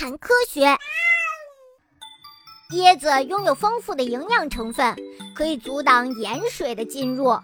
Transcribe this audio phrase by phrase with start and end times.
[0.00, 0.62] 谈科学。
[2.74, 4.96] 椰子拥有丰富的营养成分，
[5.34, 7.36] 可以阻挡盐水的进入。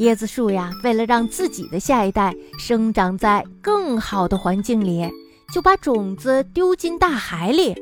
[0.00, 5.10] 椰子树呀，为了让自己的下一代生长在更好的环境里，
[5.50, 7.72] 就把种子丢进大海里。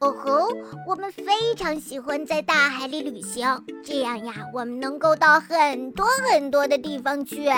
[0.00, 0.48] 哦吼，
[0.86, 7.48] 我们非常喜欢在大海里旅行，这样呀，我们能够到很多很多的地方去。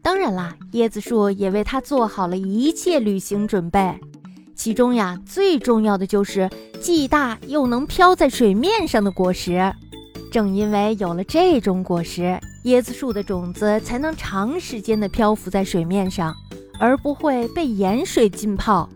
[0.00, 3.98] 当然啦，椰子树也为它做好了一切旅行准备。
[4.58, 9.72] 其中呀，最重要的就是既大又能飘在水面上的果实。
[10.32, 16.34] 正因为有了这种果实，椰子树的种子才能长时间的漂浮在水面上，
[16.80, 18.90] 而不会被盐水浸泡。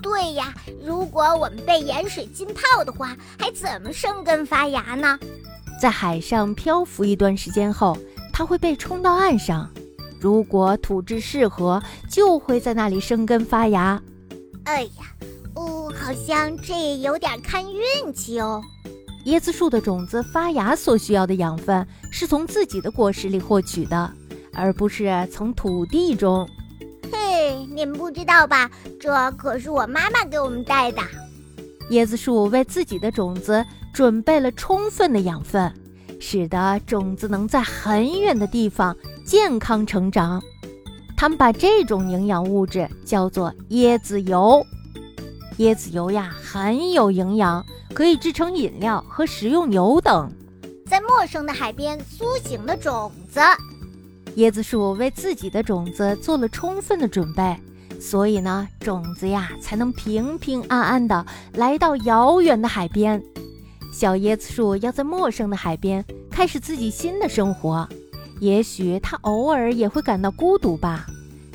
[0.00, 5.18] 对呀，如果我们被盐水浸泡的话，还怎么生根发芽呢？
[5.82, 7.98] 在海上漂浮一段时间后，
[8.32, 9.68] 它会被冲到岸上。
[10.20, 14.00] 如果土质适合，就会在那里生根发芽。
[14.64, 15.14] 哎呀，
[15.54, 18.62] 哦，好像这也有点看运气哦。
[19.26, 24.10] 椰子树的种子发芽所需要的养分是从自己的果实里获取的，
[24.54, 26.48] 而不是从土地中。
[27.12, 28.70] 嘿，你们不知道吧？
[28.98, 31.02] 这可是我妈妈给我们带的。
[31.90, 35.72] 椰子树为自己的种子准备了充分的养分，
[36.20, 40.40] 使得种子能在很远的地方健康成长。
[41.20, 44.66] 他们把这种营养物质叫做椰子油。
[45.58, 50.32] 椰子油呀，很有营养，可以制成饮料和食用油等。
[50.86, 53.38] 在陌生的海边苏醒的种子，
[54.36, 57.54] 椰子树为自己的种子做了充分的准备，
[58.00, 63.22] 所以呢，种子呀才能平平安安的来到遥远的海边。
[63.92, 67.86] 小椰子树要在陌生的海边开始自己新的生活。
[68.40, 71.06] 也许他偶尔也会感到孤独吧，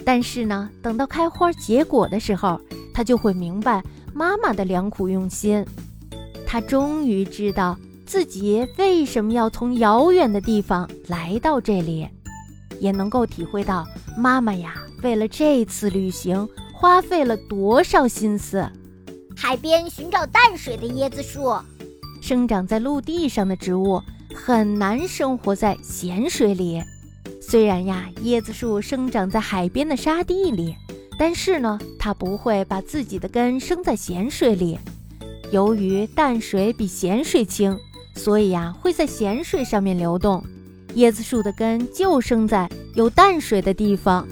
[0.06, 2.62] 但是呢，等到开花结果的时候，
[2.94, 3.84] 他就会明白
[4.14, 5.66] 妈妈的良苦用心。
[6.46, 12.08] 他终于知道自己为什么要从遥远的地方来到这里，
[12.80, 18.64] 也能够体会到妈妈呀为了这次旅行花费了多少心思。
[19.36, 21.52] 海边寻找淡水的椰子树，
[22.22, 24.00] 生长在陆地上的植物。
[24.34, 26.82] 很难生活在咸水里。
[27.42, 30.76] 虽然呀，椰子树生长在海边的沙地里，
[31.20, 34.80] 但是呢，它不会把自己的根生在咸水里。
[35.52, 37.78] 由于淡水比咸水轻，
[38.16, 40.44] 所以呀，会在咸水上面流动。
[40.96, 44.28] 椰子树的根就生在有淡水的地方。